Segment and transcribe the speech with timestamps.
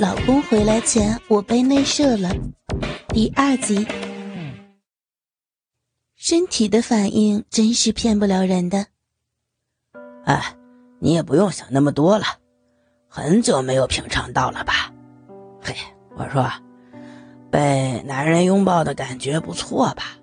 [0.00, 2.30] 老公回来前我被内射了，
[3.08, 3.86] 第二集。
[6.16, 8.86] 身体的反应真是骗不了人的。
[10.24, 10.56] 哎，
[11.00, 12.24] 你也不用想那么多了，
[13.08, 14.90] 很久没有品尝到了吧？
[15.60, 15.74] 嘿，
[16.16, 16.50] 我说，
[17.50, 20.16] 被男人拥抱的感觉不错吧？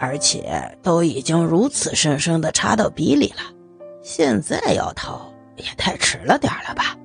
[0.00, 3.54] 而且都已经如此深深的插到鼻里了，
[4.02, 6.98] 现在要掏也太迟了点了吧？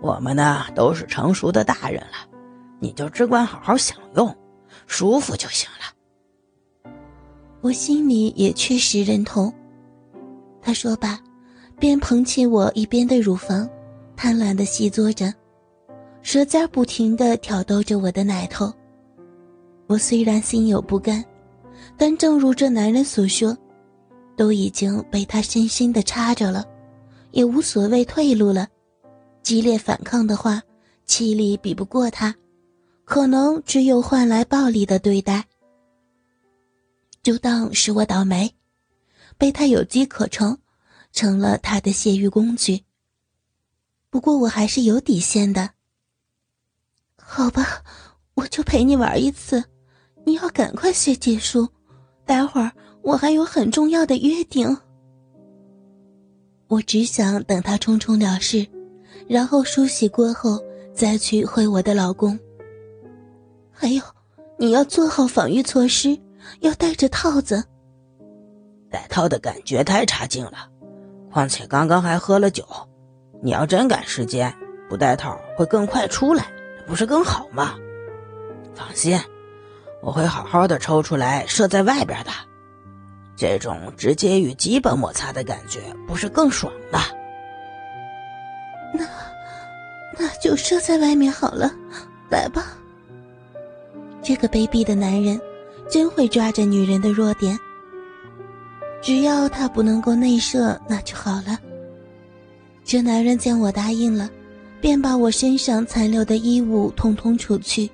[0.00, 2.26] 我们呢都是成熟的大人了，
[2.78, 4.34] 你就只管好好享用，
[4.86, 6.90] 舒服就行了。
[7.60, 9.52] 我心里也确实认同。
[10.62, 11.20] 他说罢，
[11.78, 13.68] 便捧起我一边的乳房，
[14.16, 15.32] 贪婪的细嘬着，
[16.22, 18.72] 舌尖不停的挑逗着我的奶头。
[19.86, 21.22] 我虽然心有不甘，
[21.98, 23.56] 但正如这男人所说，
[24.36, 26.64] 都已经被他深深的插着了，
[27.32, 28.66] 也无所谓退路了。
[29.42, 30.62] 激烈反抗的话，
[31.06, 32.34] 气力比不过他，
[33.04, 35.44] 可能只有换来暴力的对待。
[37.22, 38.54] 就当是我倒霉，
[39.36, 40.56] 被他有机可乘，
[41.12, 42.82] 成了他的泄欲工具。
[44.08, 45.70] 不过我还是有底线的。
[47.16, 47.82] 好吧，
[48.34, 49.62] 我就陪你玩一次，
[50.24, 51.68] 你要赶快写结束，
[52.24, 52.70] 待会儿
[53.02, 54.76] 我还有很重要的约定。
[56.68, 58.66] 我只想等他匆匆了事。
[59.30, 60.60] 然后梳洗过后
[60.92, 62.36] 再去会我的老公。
[63.70, 64.02] 还有，
[64.58, 66.18] 你要做好防御措施，
[66.62, 67.62] 要带着套子。
[68.90, 70.68] 带套的感觉太差劲了，
[71.30, 72.66] 况且刚刚还喝了酒，
[73.40, 74.52] 你要真赶时间，
[74.88, 76.48] 不带套会更快出来，
[76.84, 77.76] 不是更好吗？
[78.74, 79.16] 放心，
[80.02, 82.32] 我会好好的抽出来射在外边的，
[83.36, 87.02] 这种直接与基本摩擦的感觉，不是更爽吗？
[90.50, 91.72] 就射在外面好了，
[92.28, 92.76] 来吧。
[94.20, 95.40] 这个卑鄙的男人，
[95.88, 97.56] 真会抓着女人的弱点。
[99.00, 101.56] 只要他不能够内射，那就好了。
[102.84, 104.28] 这男人见我答应了，
[104.80, 107.88] 便把我身上残留的衣物通通除去，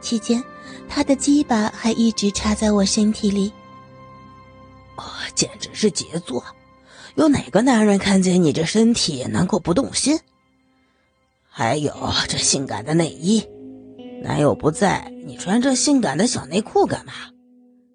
[0.00, 0.42] 期间，
[0.88, 3.52] 他的鸡巴还一直插在我身体里。
[4.96, 5.04] 哦，
[5.34, 6.42] 简直是杰作！
[7.16, 10.18] 有哪个男人看见你这身体能够不动心？
[11.56, 11.94] 还有
[12.28, 13.40] 这性感的内衣，
[14.20, 17.12] 男友不在，你穿这性感的小内裤干嘛？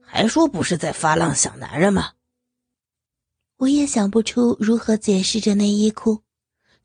[0.02, 2.14] 还说不是在发浪想男人吗？
[3.58, 6.24] 我也想不出如何解释这内衣裤，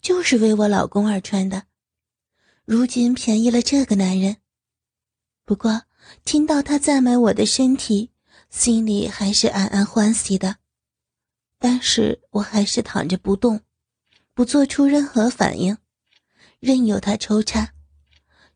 [0.01, 1.63] 就是为我老公而穿的。
[2.65, 4.39] 如今便宜了这个男人，
[5.45, 5.83] 不过
[6.25, 8.11] 听到他赞美我的身体，
[8.51, 10.57] 心里还是暗暗欢喜的。
[11.61, 13.61] 但是我还是躺着不动，
[14.35, 15.79] 不做出任何反应，
[16.65, 17.75] 任由他抽插，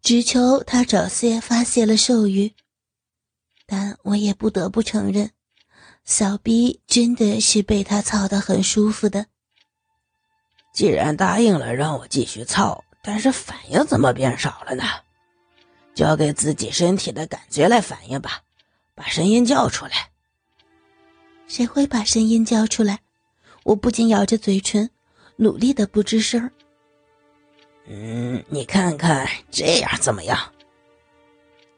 [0.01, 2.55] 只求他早些发泄了兽欲。
[3.67, 5.31] 但我也不得不承认，
[6.07, 9.27] 小逼真的是被他操得很舒服的。
[10.73, 14.85] 既然答应了让我继续操，但是反应怎么变少了呢？
[15.95, 18.41] 交给自己身体的感觉来反应吧，
[18.95, 20.11] 把声音叫出来。
[21.47, 23.01] 谁会把声音叫出来？
[23.65, 24.89] 我不禁咬着嘴唇，
[25.37, 26.51] 努力的不吱声
[27.91, 30.39] 嗯，你看看这样怎么样？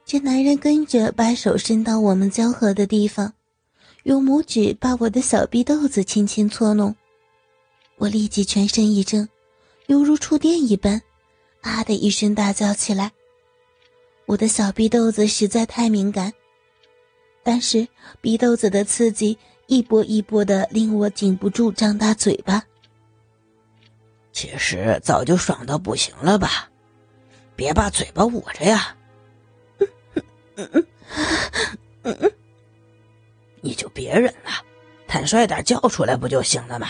[0.04, 3.32] 这男人跟着把手伸到我们交合的地方，
[4.02, 6.92] 用拇指把我的小臂豆子轻轻搓弄。
[7.96, 9.28] 我立即全身一怔，
[9.86, 11.00] 犹如触电一般，
[11.60, 13.12] 啊的一声大叫起来。
[14.26, 16.32] 我的小臂豆子实在太敏感，
[17.44, 17.86] 但是
[18.20, 19.38] 逼豆子的刺激。
[19.68, 22.60] 一波一波的，令我禁不住张大嘴巴。
[24.32, 26.68] 其实早就爽到不行了吧？
[27.56, 28.96] 别把嘴巴捂着呀！
[33.60, 34.50] 你就别忍了，
[35.06, 36.88] 坦率点叫出来不就行了吗？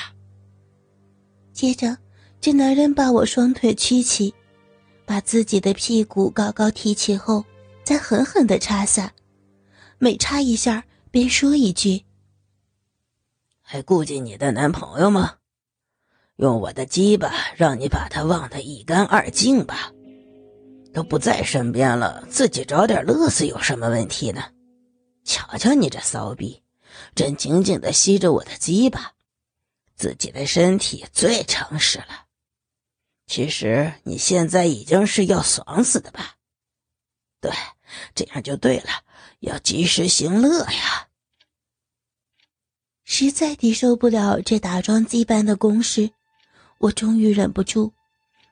[1.53, 1.99] 接着，
[2.41, 4.33] 这男人把我双腿屈起，
[5.05, 7.45] 把自己的屁股高高提起后，
[7.83, 9.13] 再狠狠的插下，
[9.99, 12.05] 每插一下便说一句。
[13.61, 15.40] 还顾及你的男朋友吗？
[16.41, 19.93] 用我的鸡巴让你把他忘得一干二净吧。
[20.91, 24.43] 都不在身边了，自己找点乐子有什么问题呢？
[25.23, 26.63] 瞧瞧你这骚逼，
[27.15, 29.13] 正紧紧的吸着我的鸡巴，
[29.95, 32.25] 自己的身体最诚实了。
[33.27, 36.37] 其实你现在已经是要爽死的吧？
[37.39, 37.53] 对，
[38.15, 38.89] 这样就对了，
[39.41, 41.09] 要及时行乐呀。
[43.05, 46.11] 实在抵受不了这打桩机般的攻势，
[46.81, 47.93] 我终于忍不住，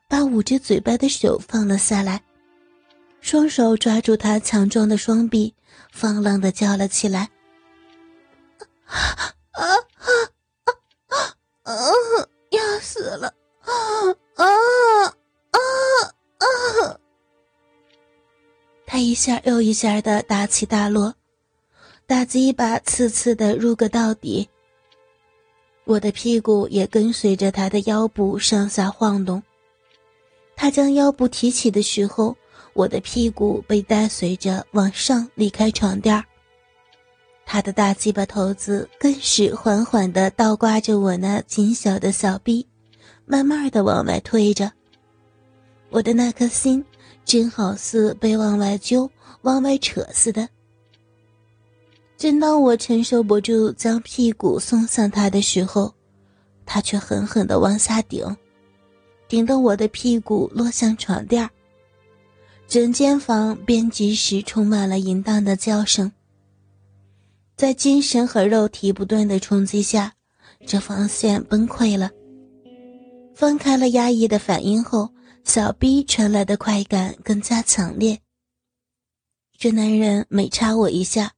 [0.07, 2.21] 把捂着嘴巴的手放了下来，
[3.21, 5.55] 双手抓住他强壮的双臂，
[5.91, 7.31] 放浪的叫了起来
[8.85, 8.95] ：“啊
[9.51, 9.65] 啊
[11.09, 11.23] 啊
[11.63, 11.73] 啊！
[12.51, 13.33] 要死了！
[13.61, 13.73] 啊
[14.35, 14.45] 啊
[15.05, 15.59] 啊
[16.37, 16.99] 啊！”
[18.85, 21.15] 他一下又一下的大起大落，
[22.05, 24.47] 大鸡巴次次的入个到底。
[25.89, 29.41] 我的屁股也跟随着他的腰部上下晃动。
[30.55, 32.35] 他将腰部提起的时候，
[32.73, 36.23] 我的屁股被带随着往上离开床垫
[37.43, 42.67] 他的大鸡巴头子更是缓缓地倒挂着我那紧小的小臂，
[43.25, 44.71] 慢慢地往外推着。
[45.89, 46.85] 我的那颗心
[47.25, 49.09] 真好似被往外揪、
[49.41, 50.47] 往外扯似的。
[52.19, 55.95] 正当我承受不住将屁股送向他的时候，
[56.65, 58.35] 他却狠狠地往下顶，
[59.29, 61.49] 顶得我的屁股落向床垫
[62.67, 66.11] 整间房便即时充满了淫荡的叫声。
[67.55, 70.13] 在精神和肉体不断的冲击下，
[70.67, 72.11] 这防线崩溃了。
[73.33, 75.09] 放开了压抑的反应后，
[75.45, 78.19] 小逼传来的快感更加强烈。
[79.57, 81.31] 这男人每插我一下。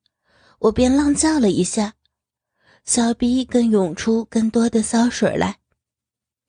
[0.62, 1.96] 我便浪叫了一下，
[2.86, 5.58] 小鼻更涌出更多的骚水来，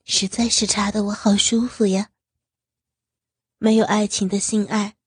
[0.03, 2.09] 实在是插得我好舒服呀。
[3.57, 4.97] 没有爱情的性爱，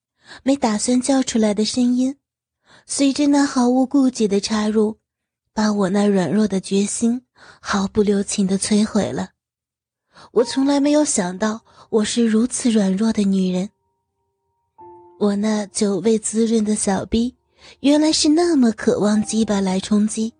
[0.43, 2.17] 没打算叫出来的声音，
[2.85, 4.99] 随着那毫无顾忌的插入，
[5.53, 7.25] 把我那软弱的决心
[7.61, 9.29] 毫不留情的摧毁了。
[10.33, 13.69] 我从来没有想到我是如此软弱的女人，
[15.17, 17.36] 我那久未滋润的小逼。
[17.81, 20.33] 原来是那么渴望鸡巴来冲击，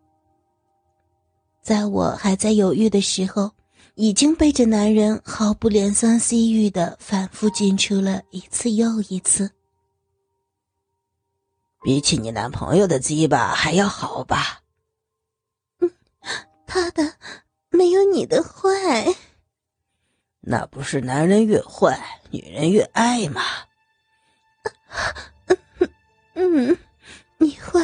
[1.61, 3.51] 在我还在犹豫的时候，
[3.95, 9.51] 已经被这男人毫不怜香惜玉的反复进出了一次又一次。
[11.83, 14.61] 比起你男朋友的鸡巴还要好吧？
[15.79, 15.91] 嗯，
[16.65, 17.13] 他的
[17.69, 19.15] 没有你的坏。
[20.41, 23.41] 那不是男人越坏，女人越爱吗？
[26.33, 26.77] 嗯。
[27.37, 27.79] 你坏，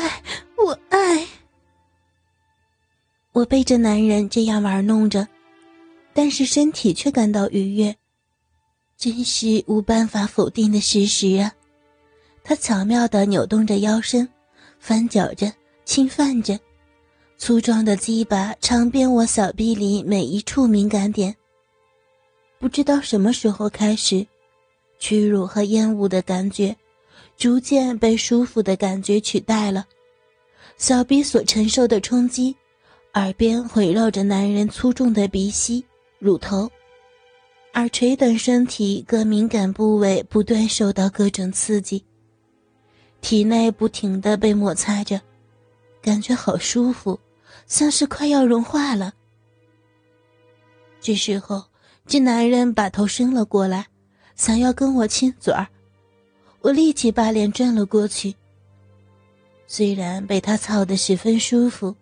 [0.57, 1.25] 我爱。
[3.31, 5.27] 我被这男人这样玩弄着，
[6.13, 7.95] 但是身体却感到愉悦，
[8.97, 11.53] 真是无办法否定的事实啊！
[12.43, 14.27] 他巧妙的扭动着腰身，
[14.79, 15.51] 翻搅着，
[15.85, 16.59] 侵犯着，
[17.37, 21.35] 粗壮的鸡巴长遍我小臂里每一处敏感点。
[22.59, 24.25] 不知道什么时候开始，
[24.99, 26.75] 屈辱和厌恶的感觉。
[27.43, 29.85] 逐渐被舒服的感觉取代了，
[30.77, 32.55] 小臂所承受的冲击，
[33.15, 35.83] 耳边回绕着男人粗重的鼻息、
[36.19, 36.71] 乳头、
[37.73, 42.01] 耳垂等身体各敏感部位不断受到各种刺激，
[43.19, 45.19] 体内不停的被摩擦着，
[46.01, 47.19] 感觉好舒服，
[47.67, 49.13] 像是快要融化了。
[51.01, 51.61] 这时候，
[52.07, 53.85] 这男人把头伸了过来，
[54.37, 55.67] 想要跟我亲嘴儿。
[56.63, 58.33] 我立即把脸转了过去。
[59.67, 61.93] 虽然被他操得十分舒服，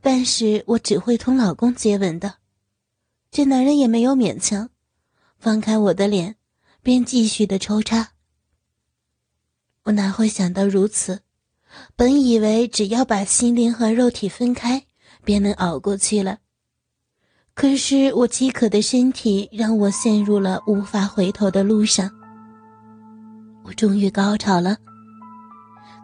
[0.00, 2.36] 但是我只会同老公接吻的。
[3.30, 4.70] 这男人也没有勉强，
[5.38, 6.36] 放开我的脸，
[6.82, 8.12] 便继续的抽插。
[9.84, 11.20] 我哪会想到如此？
[11.94, 14.86] 本以为只要把心灵和肉体分开，
[15.24, 16.38] 便能熬过去了。
[17.52, 22.10] 可是我饥渴的身体让我陷入了无法回头的路上。
[23.72, 24.76] 终于高潮了，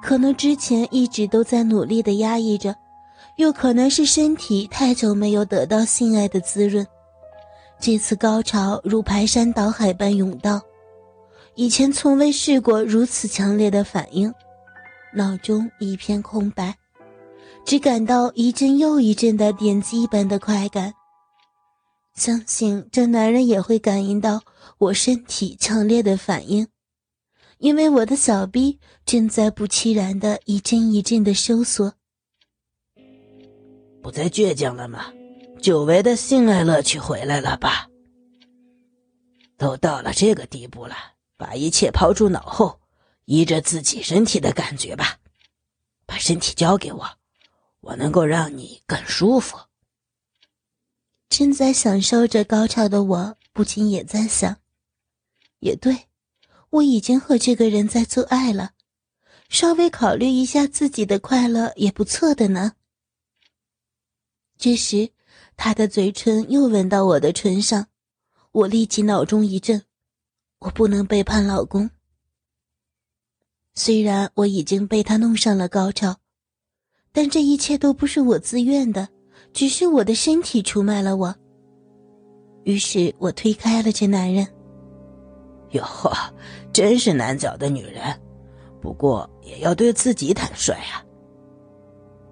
[0.02, 2.75] 可能之前一直都在努力的压抑着，
[3.37, 6.87] 又可能是身体太久没有得到性爱的滋润，
[7.80, 10.60] 这次高潮如排山倒海般涌到，
[11.54, 14.32] 以前从未试过如此强烈的反应，
[15.14, 16.75] 脑中一片空白，
[17.64, 20.92] 只感到一阵又一阵的点击般的快感。
[22.14, 24.40] 相信这男人也会感应到
[24.78, 26.66] 我身体强烈的反应。
[27.58, 31.94] 因为我的小臂正在不期然的一阵一阵的收缩，
[34.00, 35.12] 不再倔强了吗？
[35.60, 37.88] 久违的性爱乐趣回来了吧？
[39.56, 40.94] 都到了这个地步了，
[41.36, 42.80] 把一切抛诸脑后，
[43.24, 45.18] 依着自己身体的感觉吧。
[46.06, 47.06] 把身体交给我，
[47.80, 49.58] 我能够让你更舒服。
[51.28, 54.58] 正在享受着高潮的我，不禁也在想：
[55.58, 56.07] 也对。
[56.70, 58.72] 我已经和这个人在做爱了，
[59.48, 62.72] 稍微考虑一下自己的快乐也不错的呢。
[64.58, 65.10] 这时，
[65.56, 67.87] 他的嘴唇又吻到我的唇上，
[68.52, 69.82] 我立即脑中一震，
[70.58, 71.88] 我不能背叛老公。
[73.75, 76.16] 虽然我已经被他弄上了高潮，
[77.12, 79.08] 但这一切都不是我自愿的，
[79.52, 81.34] 只是我的身体出卖了我。
[82.64, 84.46] 于是我推开了这男人。
[85.70, 86.12] 哟呵，
[86.72, 88.02] 真是难找的女人，
[88.80, 91.04] 不过也要对自己坦率啊。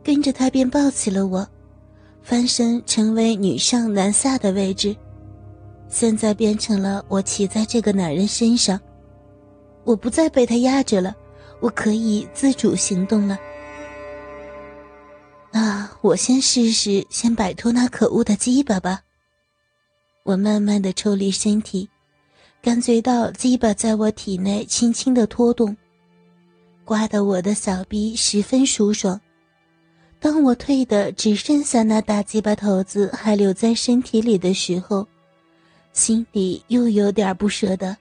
[0.03, 1.47] 跟着他便抱起了我，
[2.23, 4.97] 翻身成为女上男下的位置，
[5.89, 8.81] 现在变成了我骑在这个男人身上，
[9.85, 11.15] 我不再被他压着了。
[11.59, 13.39] 我可以自主行动了。
[15.51, 19.01] 那我先试试，先摆脱那可恶的鸡巴吧。
[20.23, 21.89] 我慢慢的抽离身体，
[22.67, 25.77] 感觉到鸡巴在我体内轻轻的拖动，
[26.85, 29.21] 刮得我的小臂十分舒爽。
[30.19, 35.07] 当我退的只剩下那大鸡巴头子还留在身体里的时候，
[35.93, 37.97] 心里又有点不舍得。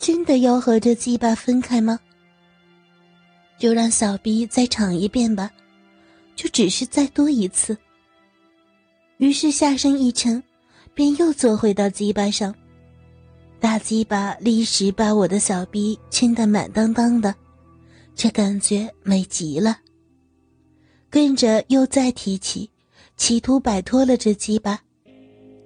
[0.00, 2.00] 真的要和这鸡巴分开吗？
[3.56, 5.48] 就让小逼再尝一遍吧，
[6.34, 7.78] 就只是再多一次。
[9.18, 10.42] 于是下身一沉，
[10.92, 12.52] 便又坐回到鸡巴上，
[13.64, 17.34] 大鸡巴立时把我的小逼亲得满当当的，
[18.14, 19.78] 这感觉美极了。
[21.08, 22.68] 跟着又再提起，
[23.16, 24.78] 企图摆脱了这鸡巴，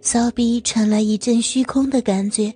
[0.01, 2.55] 骚逼传来一阵虚空的感觉，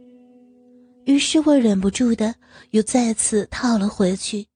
[1.06, 2.32] 于是我忍不住的
[2.70, 4.46] 又再次套了回去。